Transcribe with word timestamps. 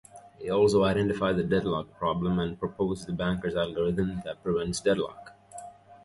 He 0.39 0.49
also 0.49 0.83
identified 0.85 1.35
the 1.37 1.43
deadlock 1.43 1.95
problem 1.99 2.39
and 2.39 2.57
proposed 2.59 3.05
the 3.05 3.13
banker's 3.13 3.55
algorithm 3.55 4.23
that 4.25 4.41
prevents 4.41 4.81
deadlock. 4.81 5.35